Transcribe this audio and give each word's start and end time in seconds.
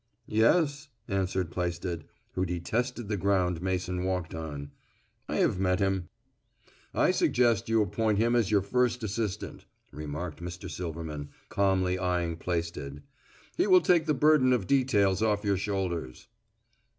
"Yes," 0.25 0.87
answered 1.07 1.51
Plaisted, 1.51 2.05
who 2.33 2.43
detested 2.43 3.07
the 3.07 3.17
ground 3.17 3.61
Mason 3.61 4.03
walked 4.03 4.33
on, 4.33 4.71
"I 5.29 5.35
have 5.35 5.59
met 5.59 5.77
him." 5.77 6.09
"I 6.91 7.11
suggest 7.11 7.69
you 7.69 7.83
appoint 7.83 8.17
him 8.17 8.35
as 8.35 8.49
your 8.49 8.63
first 8.63 9.03
assistant," 9.03 9.65
remarked 9.91 10.41
Mr. 10.41 10.71
Silverman, 10.71 11.29
calmly 11.49 11.99
eyeing 11.99 12.37
Plaisted. 12.37 13.03
"He 13.55 13.67
will 13.67 13.81
take 13.81 14.07
the 14.07 14.15
burden 14.15 14.53
of 14.53 14.65
details 14.65 15.21
off 15.21 15.43
your 15.45 15.55
shoulders." 15.57 16.27